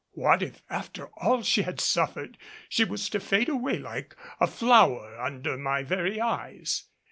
[0.13, 5.15] What if, after all she had suffered, she was to fade away like a flower
[5.21, 6.85] under my very eyes.